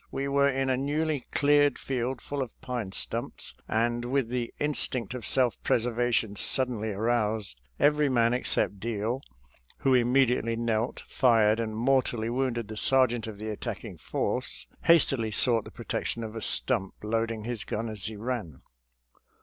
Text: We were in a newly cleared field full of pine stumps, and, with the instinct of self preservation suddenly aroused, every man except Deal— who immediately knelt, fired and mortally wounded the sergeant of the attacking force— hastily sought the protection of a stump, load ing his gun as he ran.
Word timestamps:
We 0.09 0.27
were 0.27 0.49
in 0.49 0.71
a 0.71 0.77
newly 0.77 1.19
cleared 1.31 1.77
field 1.77 2.21
full 2.21 2.41
of 2.41 2.59
pine 2.59 2.91
stumps, 2.91 3.53
and, 3.67 4.03
with 4.05 4.29
the 4.29 4.51
instinct 4.57 5.13
of 5.13 5.27
self 5.27 5.61
preservation 5.61 6.35
suddenly 6.35 6.89
aroused, 6.89 7.61
every 7.79 8.09
man 8.09 8.33
except 8.33 8.79
Deal— 8.79 9.21
who 9.81 9.93
immediately 9.93 10.55
knelt, 10.55 11.03
fired 11.05 11.59
and 11.59 11.75
mortally 11.77 12.31
wounded 12.31 12.67
the 12.67 12.77
sergeant 12.77 13.27
of 13.27 13.37
the 13.37 13.49
attacking 13.49 13.99
force— 13.99 14.65
hastily 14.85 15.29
sought 15.29 15.65
the 15.65 15.69
protection 15.71 16.23
of 16.23 16.35
a 16.35 16.41
stump, 16.41 16.95
load 17.03 17.29
ing 17.29 17.43
his 17.43 17.63
gun 17.63 17.87
as 17.87 18.05
he 18.05 18.15
ran. 18.15 18.63